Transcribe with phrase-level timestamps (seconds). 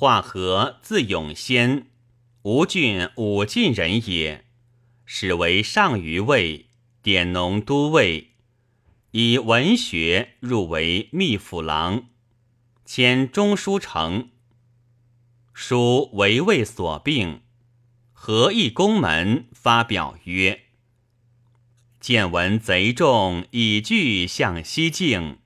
[0.00, 1.88] 化和字永先，
[2.40, 4.46] 吴郡武进人也。
[5.04, 6.68] 始为上虞尉，
[7.02, 8.30] 典农都尉，
[9.10, 12.08] 以文学入为秘府郎，
[12.86, 14.30] 迁中书丞。
[15.52, 17.42] 书为魏所病，
[18.14, 20.62] 何义宫门发表曰
[22.00, 25.36] ：“见闻贼众以拒向西境，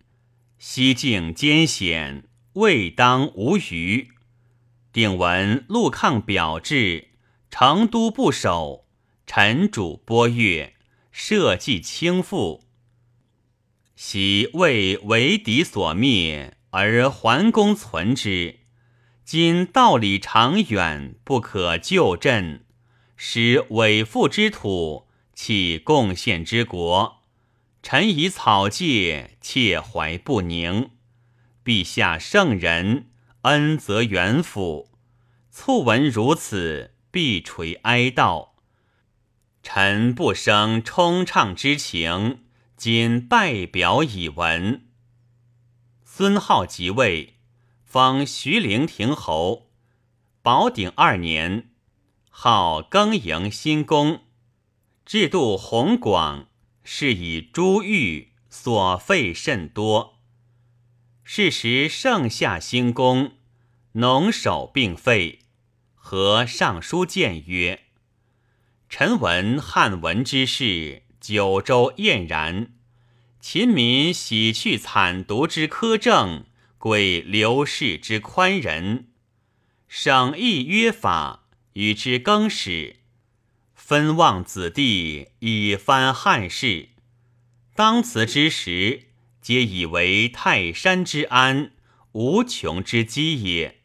[0.61, 4.14] 西境艰险，未当无虞。
[4.95, 7.09] 定闻陆抗表至，
[7.51, 8.87] 成都不守。”
[9.27, 10.75] 臣主波越，
[11.11, 12.61] 社稷倾覆。
[13.97, 18.61] 昔为为敌所灭，而桓公存之。
[19.25, 22.65] 今道理长远，不可救朕，
[23.17, 27.23] 使伪父之土，弃贡献之国。
[27.83, 30.91] 臣以草芥，切怀不宁。
[31.65, 33.07] 陛下圣人，
[33.45, 34.91] 恩泽远辅。
[35.51, 38.53] 卒闻如此，必垂哀悼。
[39.63, 44.87] 臣不生冲畅之情，今拜表以闻。
[46.05, 47.35] 孙浩即位，
[47.85, 49.71] 封徐陵亭侯。
[50.41, 51.71] 宝鼎二年，
[52.31, 54.23] 号更迎新宫，
[55.05, 56.49] 制度宏广，
[56.83, 60.14] 是以珠玉所费甚多。
[61.27, 63.33] 是时盛夏兴宫，
[63.93, 65.39] 农守并废，
[65.95, 67.85] 和尚书谏曰。
[68.91, 72.75] 臣闻汉文之事，九州晏然。
[73.41, 76.45] 秦民喜去惨毒之苛政，
[76.77, 79.09] 归刘氏之宽仁。
[79.89, 82.97] 省议约法，与之更始，
[83.75, 86.91] 分望子弟，以翻汉室。
[87.75, 89.04] 当此之时，
[89.45, 91.73] 皆以为泰山之安，
[92.13, 93.83] 无穷之基也。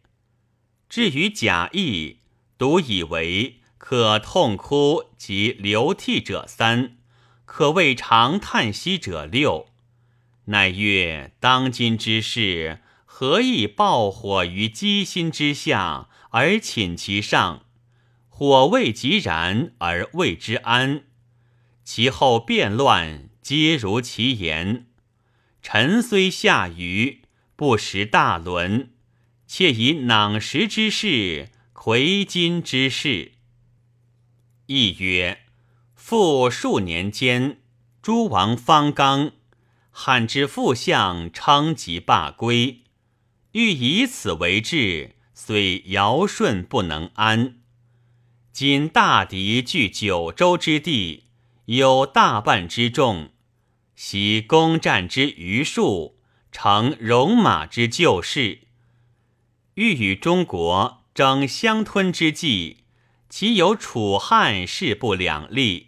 [0.87, 2.19] 至于贾谊，
[2.57, 3.57] 独以为。
[3.77, 6.97] 可痛哭及流涕者三，
[7.43, 9.67] 可谓长叹息者六。
[10.45, 17.65] 乃曰：当今之事，何以爆火于机心之下，而寝其上？
[18.29, 21.03] 火未及燃，而谓之安。
[21.83, 24.88] 其后变乱，皆如其言。
[25.71, 27.21] 臣虽下愚，
[27.55, 28.89] 不识大伦，
[29.45, 33.33] 窃以囊实之事，魁金之事。
[34.65, 35.41] 亦曰：
[35.93, 37.59] 复数年间，
[38.01, 39.33] 诸王方刚，
[39.91, 42.81] 汉之副相昌吉罢归，
[43.51, 47.59] 欲以此为治，虽尧舜不能安。
[48.51, 51.25] 今大敌据九州之地，
[51.65, 53.29] 有大半之众，
[54.01, 56.15] 袭攻战之余数，
[56.53, 58.59] 成戎马之旧事，
[59.73, 62.85] 欲与中国争相吞之际。
[63.27, 65.87] 其有楚汉势不两立，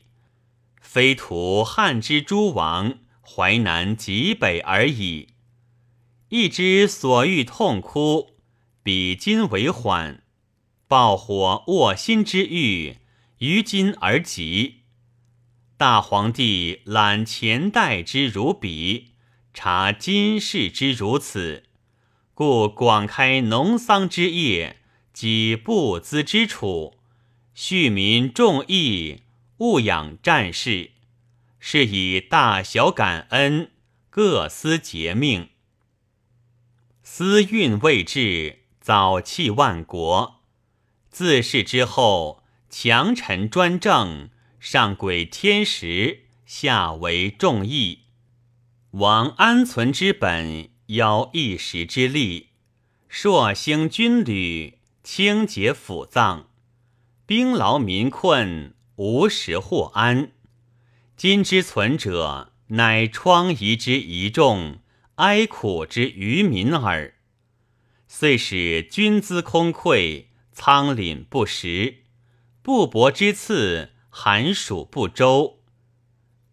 [0.82, 5.30] 非图汉之诸王，淮南极北而已。
[6.28, 8.32] 一之所欲痛哭，
[8.84, 10.18] 比今为缓；
[10.90, 12.98] 爆火卧薪之欲，
[13.38, 14.81] 于今而急。
[15.81, 19.14] 大皇帝览前代之如彼，
[19.52, 21.64] 察今世之如此，
[22.36, 24.78] 故广开农桑之业，
[25.12, 27.00] 及布资之处。
[27.56, 29.22] 恤民众义，
[29.58, 30.92] 勿养战士，
[31.59, 33.72] 是以大小感恩，
[34.12, 35.50] 各司节命。
[37.02, 40.42] 私运未至，早弃万国。
[41.09, 44.30] 自是之后，强臣专政，
[44.64, 48.02] 上轨天时，下为众义。
[48.92, 52.50] 王安存之本，邀一时之力，
[53.10, 56.52] 朔兴军旅，清洁府藏。
[57.26, 60.32] 兵劳民困，无时获安。
[61.18, 64.78] 今之存者，乃疮痍之遗众，
[65.16, 67.16] 哀苦之愚民耳。
[68.08, 72.04] 遂使军资空匮，仓廪不实，
[72.62, 75.62] 布帛之赐，寒暑不周，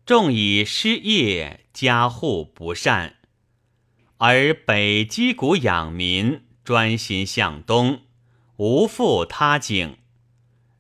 [0.07, 3.17] 众以失业，家户不善。
[4.19, 8.03] 而北击谷养民，专心向东，
[8.59, 9.97] 无复他境。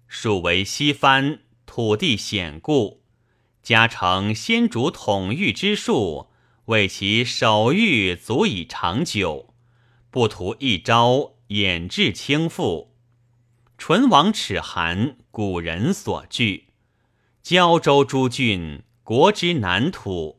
[0.06, 3.02] 属为西藩，土地险固，
[3.60, 6.28] 加成先主统御之术，
[6.66, 9.52] 为其守御足以长久，
[10.12, 12.90] 不图一朝掩至倾覆。
[13.76, 16.67] 唇亡齿寒，古人所惧。
[17.42, 20.38] 胶州诸郡，国之南土，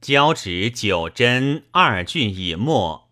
[0.00, 3.08] 交趾九真二郡已没，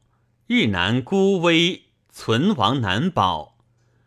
[0.47, 3.57] 日南孤危，存亡难保。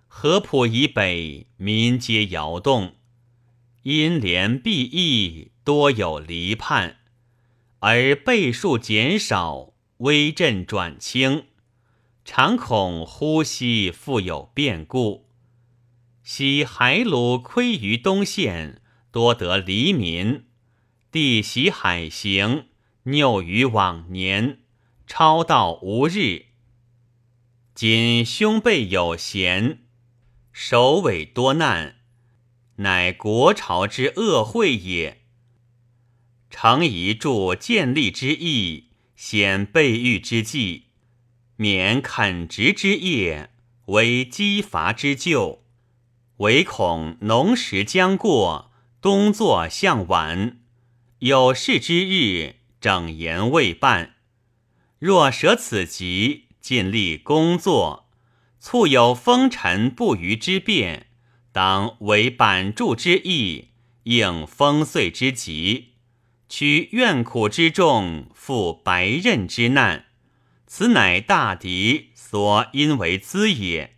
[0.07, 2.95] 合浦以北，民皆摇动，
[3.83, 6.97] 因连必易，多有离叛，
[7.79, 11.45] 而倍数减少，威震转轻，
[12.23, 15.27] 常恐呼吸复有变故。
[16.21, 18.80] 昔海鲁亏于东县，
[19.11, 20.45] 多得黎民，
[21.11, 22.67] 地袭海行，
[23.03, 24.59] 谬于往年。
[25.05, 26.45] 超道无日，
[27.75, 29.79] 今兄辈有贤，
[30.53, 31.97] 首尾多难，
[32.77, 35.23] 乃国朝之恶会也。
[36.49, 40.85] 诚以助建立之意，显备御之计，
[41.57, 43.49] 免垦殖之业，
[43.87, 45.65] 为积伐之救。
[46.37, 48.70] 唯恐农时将过，
[49.01, 50.59] 冬作向晚，
[51.17, 54.13] 有事之日，整言未办。
[54.99, 58.11] 若舍此急，尽力工作，
[58.59, 61.07] 促有风尘不虞之变，
[61.51, 63.69] 当为板柱之意，
[64.03, 65.93] 应风岁之急，
[66.47, 70.05] 取怨苦之重，负白刃之难，
[70.67, 73.95] 此乃大敌所因为资也。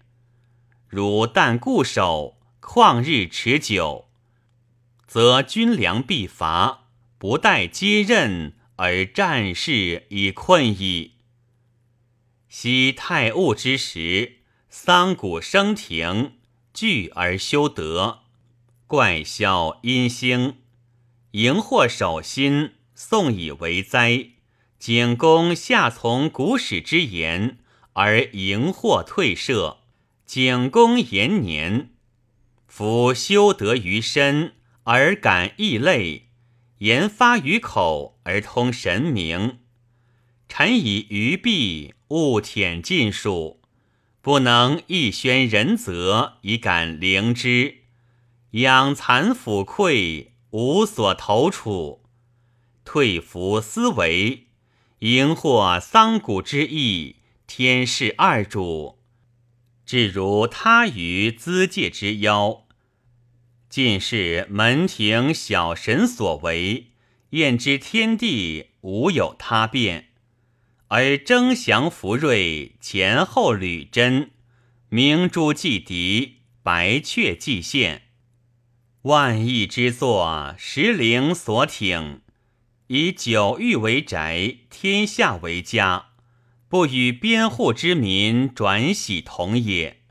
[0.87, 4.07] 如但固守，旷日持久，
[5.13, 6.85] 则军粮必乏，
[7.19, 8.53] 不待接任。
[8.77, 11.11] 而战事已困矣。
[12.49, 14.37] 昔太戊之时，
[14.71, 16.37] 桑谷生庭，
[16.73, 18.21] 聚而修德，
[18.87, 20.55] 怪霄阴星，
[21.33, 24.29] 荧惑守心，宋以为灾。
[24.79, 27.59] 景公下从古史之言，
[27.93, 29.77] 而荧惑退舍。
[30.25, 31.91] 景公延年，
[32.65, 36.29] 夫修德于身，而感异类。
[36.79, 39.59] 言发于口而通神明，
[40.49, 43.61] 臣以愚弊勿舔尽数，
[44.21, 47.83] 不能一宣仁泽以感灵之，
[48.51, 52.03] 养残抚溃无所投处，
[52.83, 54.47] 退服思维，
[54.99, 57.15] 迎获桑谷之意，
[57.47, 58.99] 天是二主，
[59.85, 62.65] 至如他于资界之妖。
[63.73, 66.91] 尽是门庭小神所为，
[67.31, 70.09] 验知天地无有他变，
[70.89, 74.29] 而争祥福瑞，前后履真，
[74.89, 78.03] 明珠祭敌，白雀祭献，
[79.01, 82.21] 万亿之作，石灵所挺，
[82.85, 86.09] 以九域为宅，天下为家，
[86.69, 90.01] 不与边户之民转喜同也。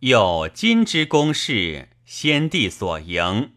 [0.00, 1.90] 有今之公事。
[2.10, 3.52] 先帝所迎，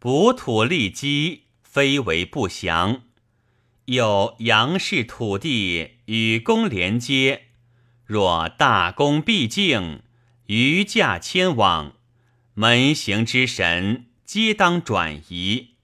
[0.00, 3.02] 补土立基，非为不祥。
[3.84, 7.42] 有杨氏土地与公连接，
[8.04, 10.02] 若大功必敬，
[10.46, 11.92] 余驾迁往，
[12.54, 15.76] 门行之神皆当转移。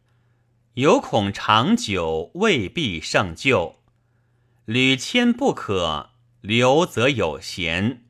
[0.75, 3.77] 有恐长久未必胜就，
[4.65, 6.11] 屡迁不可，
[6.41, 8.03] 留则有贤。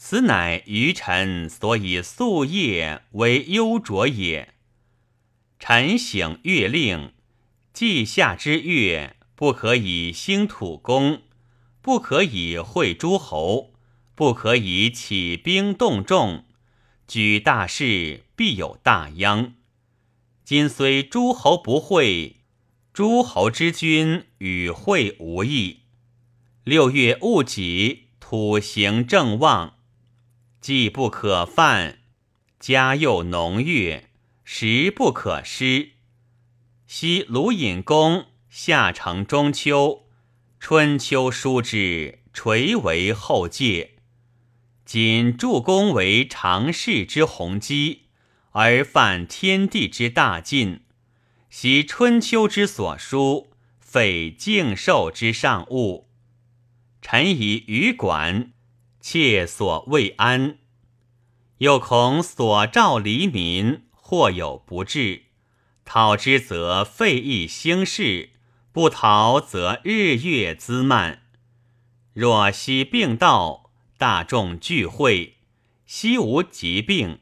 [0.00, 4.54] 此乃愚臣所以夙夜为忧灼也。
[5.58, 7.12] 臣省月令，
[7.72, 11.22] 季夏之月，不可以兴土工，
[11.82, 13.74] 不可以会诸侯，
[14.14, 16.44] 不可以起兵动众。
[17.08, 19.54] 举大事，必有大殃。
[20.44, 22.36] 今虽诸侯不会，
[22.92, 25.80] 诸侯之君与会无益。
[26.62, 29.77] 六月戊己，土行正旺。
[30.68, 32.00] 既不可犯，
[32.60, 34.02] 家又浓郁，
[34.44, 35.92] 食不可失。
[36.86, 40.04] 昔鲁隐公下承中秋，
[40.60, 43.94] 春秋书之，垂为后戒。
[44.84, 48.02] 今助公为常世之宏基，
[48.50, 50.82] 而犯天地之大禁。
[51.48, 53.48] 昔春秋之所书，
[53.80, 56.10] 匪敬寿之上物。
[57.00, 58.52] 臣以余管。
[59.00, 60.58] 切所未安，
[61.58, 65.22] 又恐所召黎民或有不至，
[65.84, 68.30] 讨之则费意兴事，
[68.72, 71.22] 不讨则日月滋慢。
[72.12, 75.36] 若昔病道，大众聚会，
[75.86, 77.20] 悉无疾病，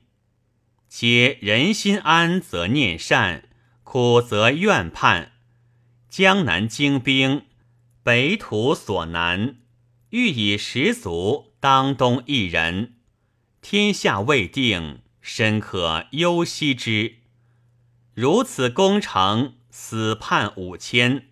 [0.88, 3.48] 且人心安则念善，
[3.84, 5.32] 苦则怨叛。
[6.08, 7.44] 江南精兵，
[8.02, 9.58] 北土所难，
[10.10, 11.52] 欲以十足。
[11.66, 12.94] 当东一人，
[13.60, 17.16] 天下未定，深可忧息之。
[18.14, 21.26] 如此攻城，死叛五千，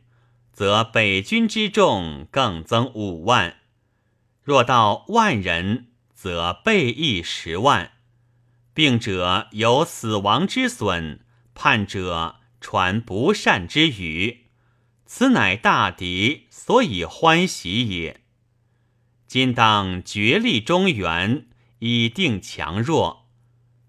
[0.53, 3.59] 则北军之众更增五万。
[4.43, 7.93] 若到万人，则备益十万。
[8.73, 11.21] 病者有死亡之损，
[11.55, 14.47] 叛者传不善之语，
[15.07, 18.24] 此乃大敌，所以欢喜也。
[19.35, 21.49] 今当决力中原，
[21.81, 23.27] 以定强弱。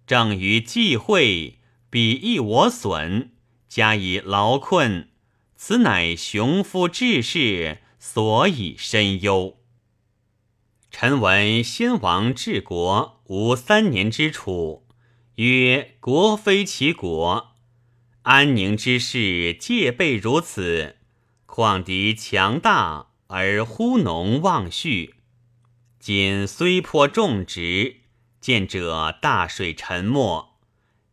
[0.08, 1.60] 正于忌讳，
[1.92, 3.30] 彼益我损，
[3.70, 5.10] 加以劳困，
[5.56, 9.60] 此乃雄夫志士，所以深忧。
[10.90, 14.88] 臣闻先王治国无三年之处，
[15.36, 17.54] 曰国非其国，
[18.24, 20.96] 安宁之事戒备如此，
[21.46, 25.14] 况敌强大而忽农忘畜？
[26.06, 28.02] 今虽颇种植，
[28.40, 30.60] 见者大水沉没，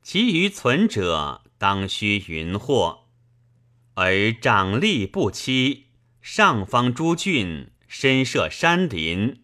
[0.03, 3.07] 其余存者当须云祸，
[3.95, 5.87] 而长吏不期，
[6.21, 9.41] 上方诸郡深设山林。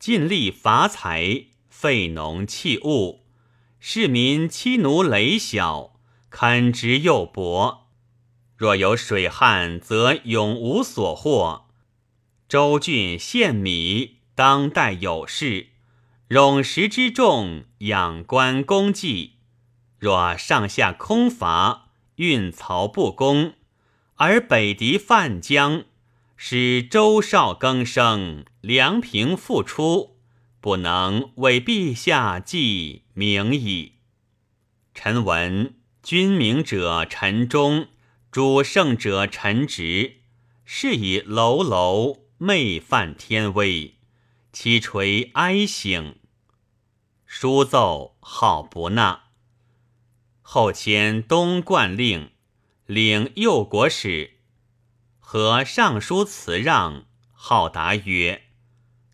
[0.00, 3.20] 尽力伐财，废农弃物，
[3.78, 7.86] 市民妻奴累小，堪之又薄。
[8.56, 11.68] 若有水旱，则永无所获。
[12.48, 15.70] 州郡献米，当代有事。
[16.28, 19.32] 冗食之众，养官公绩。
[19.98, 23.54] 若上下空乏，运曹不公，
[24.14, 25.82] 而北敌犯江。
[26.36, 30.18] 使周少更生，梁平复出，
[30.60, 33.94] 不能为陛下记名矣。
[34.94, 37.88] 臣闻君明者臣忠，
[38.30, 40.18] 主圣者臣直，
[40.64, 43.96] 是以楼楼昧犯天威，
[44.60, 46.16] 其垂哀省。
[47.24, 49.26] 书奏好不纳。
[50.42, 52.32] 后迁东冠令，
[52.84, 54.40] 领右国使。
[55.20, 58.46] 和尚书辞让，好答曰：“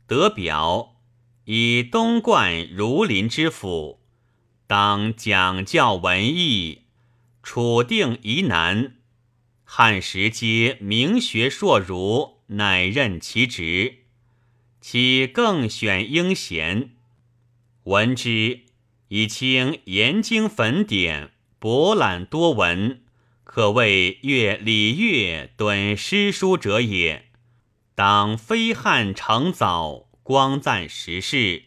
[0.09, 0.97] 得表
[1.45, 4.01] 以东冠儒林之府，
[4.67, 6.87] 当讲教文艺，
[7.43, 8.97] 处定疑难。
[9.63, 14.03] 汉时皆名学硕儒，乃任其职。
[14.87, 16.91] 其更选英贤，
[17.85, 18.64] 闻之
[19.09, 23.00] 以清严经粉典，博览多闻。”
[23.45, 27.31] 可谓阅礼乐敦诗书者也，
[27.95, 31.62] 当非汉成早，光赞时事，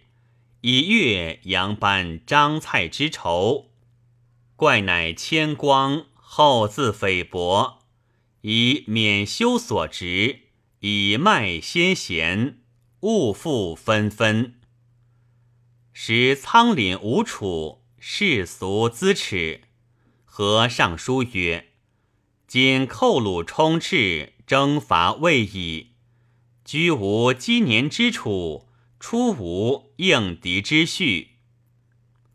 [0.62, 3.72] 以阅扬班张蔡之仇。
[4.56, 7.80] 怪乃谦光后自菲薄，
[8.42, 10.42] 以免修所职，
[10.82, 12.60] 以卖先贤，
[13.02, 14.56] 物复纷纷，
[15.94, 19.62] 使仓廪无处，世俗滋耻。
[20.26, 21.68] 和尚书曰。
[22.48, 25.92] 今寇虏充斥，征伐未已，
[26.66, 28.68] 居无积年之处，
[29.00, 31.34] 出无应敌之序。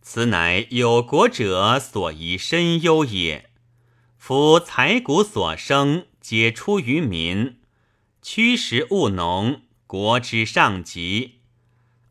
[0.00, 3.50] 此乃有国者所宜深忧也。
[4.16, 7.58] 夫财谷所生，皆出于民，
[8.20, 9.62] 驱食务农，
[9.92, 11.32] 国之上极；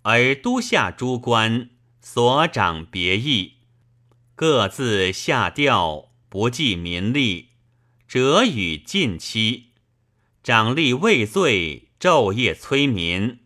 [0.04, 3.54] 而都下诸官所长别异，
[4.36, 7.48] 各自下调，不计民力。
[8.08, 9.70] 辄与近期，
[10.44, 13.40] 长吏畏罪，昼夜催民，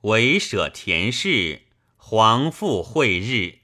[0.00, 1.66] 违舍田氏，
[1.96, 3.60] 皇父会日，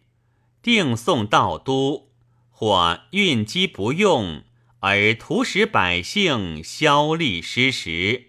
[0.63, 2.13] 定送道都，
[2.51, 4.45] 或运机不用，
[4.79, 8.28] 而徒使百姓消力失时。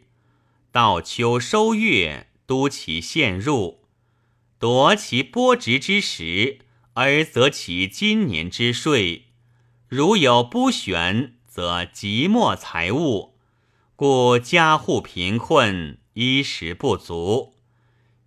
[0.72, 3.82] 到秋收月，都其陷入，
[4.58, 6.60] 夺其剥植之时，
[6.94, 9.26] 而择其今年之税。
[9.88, 11.36] 如有不选。
[11.50, 13.36] 则即没财物，
[13.96, 17.56] 故家户贫困，衣食不足，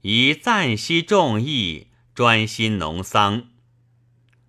[0.03, 3.45] 宜暂息众义，专心农桑。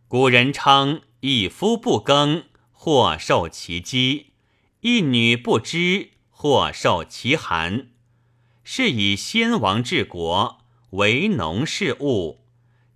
[0.09, 4.31] 古人称：一夫不耕，或受其饥；
[4.81, 6.09] 一女不织，
[6.43, 7.91] 或受其寒。
[8.65, 10.59] 是以先王治国，
[10.89, 12.41] 为农事务，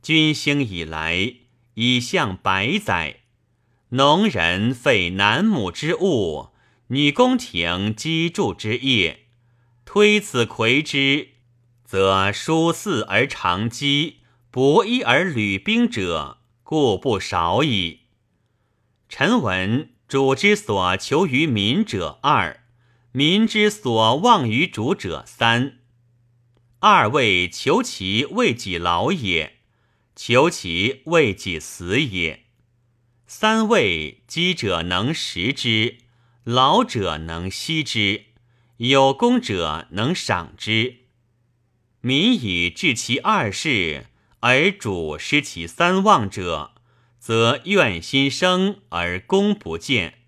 [0.01, 1.33] 君兴以来，
[1.75, 3.21] 已向百载。
[3.91, 6.49] 农人废男母之务，
[6.87, 9.27] 女宫廷积筑之业，
[9.85, 11.29] 推此魁之，
[11.85, 14.17] 则疏嗣而长积，
[14.51, 18.01] 博衣而履兵者，故不少矣。
[19.07, 22.65] 臣闻主之所求于民者二，
[23.17, 25.79] 民之所望于主者三。
[26.77, 29.57] 二位求其为己劳也，
[30.15, 32.43] 求其为己死也。
[33.25, 35.97] 三位饥者能食之，
[36.43, 38.25] 老者能息之，
[38.77, 40.97] 有功者能赏之。
[42.01, 44.05] 民以治其二世，
[44.41, 46.75] 而主失其三望者，
[47.17, 50.19] 则怨心生而功不见。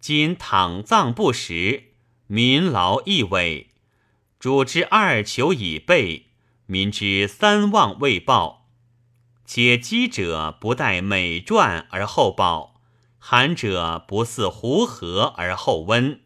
[0.00, 1.91] 今躺葬不实，
[2.26, 3.68] 民劳亦委。
[4.38, 6.30] 主之二求已备，
[6.66, 8.68] 民之三望未报。
[9.44, 12.80] 且饥者不待美馔而后饱，
[13.18, 16.20] 寒者不似胡河而后温。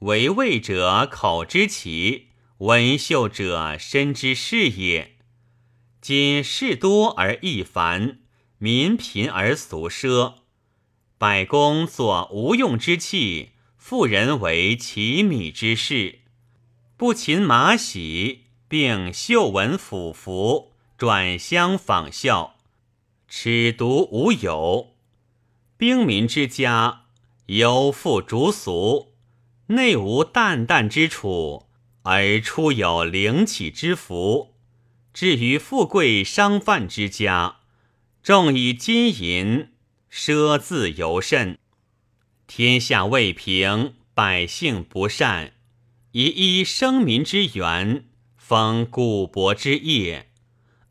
[0.00, 2.28] 为味者口之奇，
[2.58, 5.16] 闻秀者身之事也。
[6.00, 8.20] 今事多而易繁，
[8.58, 10.34] 民贫而俗奢。
[11.18, 16.18] 百工作无用之器，妇人为奇米之事。
[16.98, 22.56] 不勤马喜，并秀文俯服，转相仿效，
[23.26, 24.94] 耻独无有。
[25.78, 27.06] 兵民之家，
[27.46, 29.14] 犹复逐俗，
[29.68, 31.66] 内无淡淡之处，
[32.02, 34.54] 而出有灵起之福。
[35.14, 37.56] 至于富贵商贩之家，
[38.22, 39.70] 重以金银。
[40.12, 41.59] 奢自尤甚，
[42.52, 45.52] 天下未平，百姓不善，
[46.10, 50.30] 以依生民之源，封古伯之业，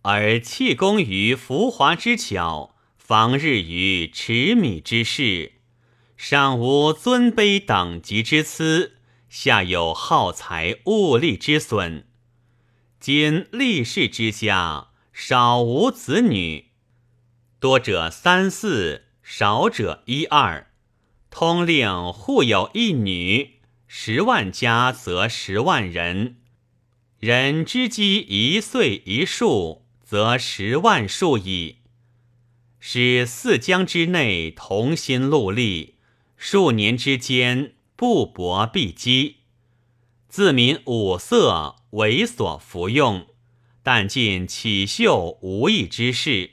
[0.04, 5.56] 而弃功于浮华之巧，防日于持米之事，
[6.16, 8.94] 上无尊卑等级之私，
[9.28, 12.08] 下有耗财物力之损。
[13.01, 16.70] 今立世之家，少无子女，
[17.60, 19.08] 多者三四。
[19.22, 20.68] 少者一二，
[21.29, 26.38] 通令户有一女，十万家则十万人。
[27.19, 31.77] 人之积一岁一数，则十万数矣。
[32.79, 35.95] 使四江之内同心戮力，
[36.38, 39.38] 数年之间不薄必积。
[40.27, 43.27] 自民五色为所服用，
[43.83, 46.51] 但尽起秀无益之事，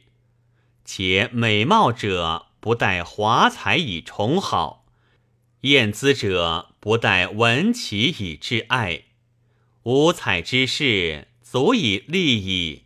[0.85, 2.47] 且美貌者。
[2.61, 4.87] 不待华彩以重好，
[5.63, 9.05] 艳姿者不待文奇以致爱。
[9.85, 12.83] 五彩之事足以利矣。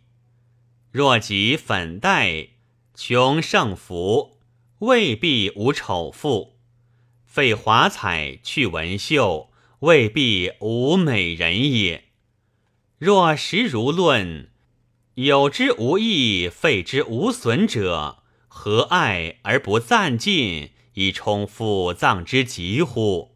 [0.91, 2.49] 若及粉黛，
[2.93, 4.37] 穷盛服，
[4.79, 6.57] 未必无丑妇；
[7.25, 12.03] 废华彩去文秀，未必无美人也。
[12.99, 14.51] 若实如论，
[15.15, 18.20] 有之无益，废之无损者。
[18.53, 23.33] 何爱而不暂尽，以充腹脏之疾乎？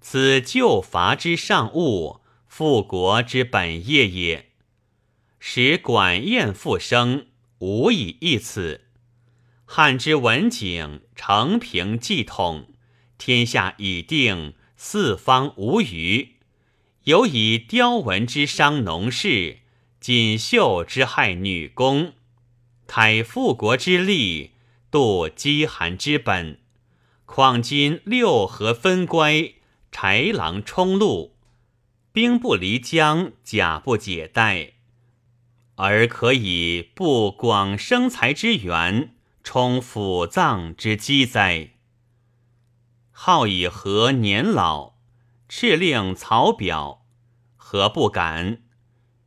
[0.00, 4.50] 此救伐之上务，复国之本业也。
[5.38, 7.28] 使管晏复生，
[7.60, 8.88] 无以易此。
[9.64, 12.66] 汉之文景，承平继统，
[13.16, 16.36] 天下已定，四方无虞。
[17.04, 19.60] 有以雕文之伤农事，
[20.00, 22.14] 锦绣之害女工。
[22.94, 24.50] 开富国之力，
[24.90, 26.58] 度饥寒之本。
[27.24, 29.54] 况今六合分乖，
[29.90, 31.34] 豺狼冲路，
[32.12, 34.72] 兵不离疆，甲不解带，
[35.76, 41.70] 而可以布广生财之源，充府藏之积哉？
[43.10, 44.96] 好以何年老，
[45.48, 47.06] 敕令草表，
[47.56, 48.60] 何不敢？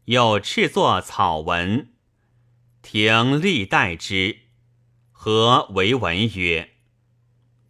[0.03, 1.94] 又敕作草文。
[2.87, 4.41] 廷历代之，
[5.11, 6.75] 何为文曰：“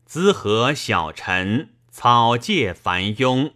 [0.05, 3.53] 兹何小臣草芥繁庸，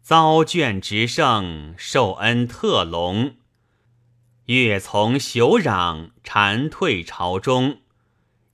[0.00, 3.36] 遭眷直胜，受恩特隆。
[4.46, 7.82] 月从朽壤，蝉退朝中。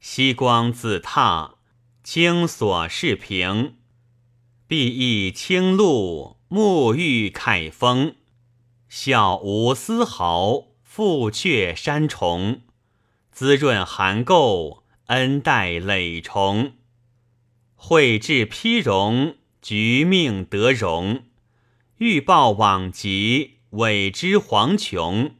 [0.00, 1.54] 夕光自踏，
[2.02, 3.76] 清所视平。
[4.66, 8.16] 碧翼青露，沐浴凯风，
[8.88, 10.64] 笑无丝毫。”
[10.96, 12.60] 复却山重，
[13.32, 16.74] 滋润寒垢，恩待累虫。
[17.74, 21.24] 惠至披荣，局命得荣。
[21.96, 25.34] 欲报往极，委之惶穷。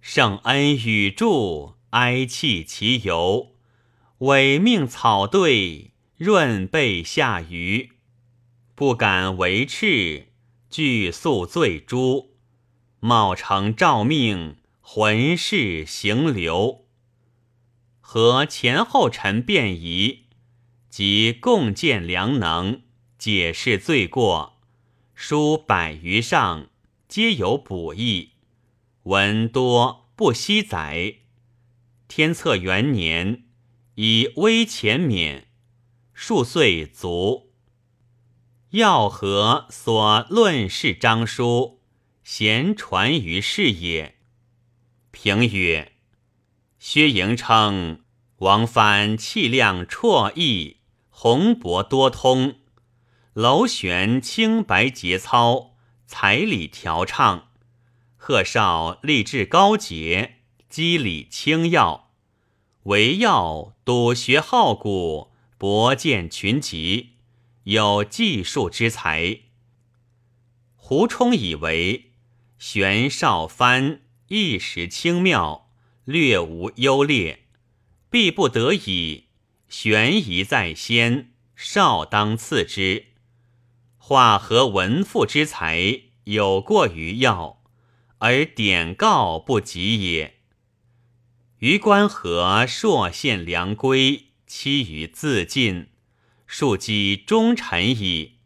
[0.00, 3.52] 圣恩与助，哀泣其由。
[4.20, 7.90] 委命草对，润备下鱼。
[8.74, 10.28] 不敢为赤，
[10.70, 12.34] 惧宿罪诛。
[13.00, 14.56] 冒成诏命。
[14.88, 16.86] 魂世行流，
[18.00, 20.26] 和前后臣便宜，
[20.88, 22.82] 及共建良能，
[23.18, 24.60] 解释罪过，
[25.12, 26.68] 书百余上，
[27.08, 28.34] 皆有补益。
[29.02, 31.16] 文多不惜载。
[32.06, 33.42] 天策元年，
[33.96, 35.48] 以微前免，
[36.14, 37.50] 数岁卒。
[38.70, 41.80] 要和所论事章书，
[42.22, 44.15] 咸传于世也。
[45.18, 45.92] 评曰：
[46.78, 48.02] 薛营称
[48.40, 50.76] 王帆气量绰逸，
[51.08, 52.56] 宏博多通；
[53.32, 55.74] 楼玄清白节操，
[56.06, 57.48] 才理调畅；
[58.18, 62.10] 贺绍立志高洁，机理清要；
[62.82, 67.14] 惟要笃学好古，博见群集，
[67.64, 69.40] 有技术之才。
[70.74, 72.12] 胡冲以为。
[72.58, 75.70] 玄少藩一时轻妙，
[76.04, 77.44] 略无优劣，
[78.10, 79.26] 必不得已。
[79.68, 83.06] 悬疑在先，少当次之。
[83.96, 87.62] 化合文赋之才，有过于要，
[88.18, 90.38] 而典告不及也。
[91.58, 95.88] 余关河朔献良规，期于自尽，
[96.46, 98.38] 庶几忠臣矣。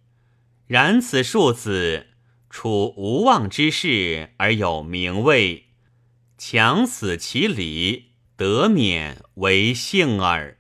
[0.67, 2.09] 然此庶子。
[2.53, 5.70] 处无望之事而有名位，
[6.43, 10.57] 强死其理，得免为幸耳。